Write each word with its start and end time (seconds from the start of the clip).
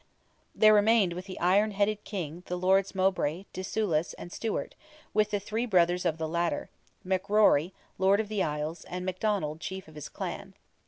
There 0.55 0.73
remained 0.73 1.13
with 1.13 1.25
the 1.25 1.39
iron 1.39 1.69
headed 1.69 2.03
King 2.03 2.41
the 2.47 2.55
Lords 2.57 2.93
Moubray, 2.95 3.45
de 3.53 3.63
Soulis, 3.63 4.15
and 4.15 4.31
Stewart, 4.31 4.73
with 5.13 5.29
the 5.29 5.39
three 5.39 5.67
brothers 5.67 6.05
of 6.05 6.17
the 6.17 6.27
latter; 6.27 6.71
MacRory, 7.05 7.71
lord 7.99 8.19
of 8.19 8.27
the 8.27 8.41
Isles, 8.41 8.83
and 8.85 9.05
McDonald, 9.05 9.59
chief 9.59 9.87
of 9.87 9.93
his 9.93 10.09
clan. 10.09 10.55